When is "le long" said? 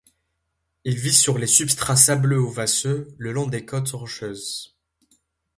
3.19-3.45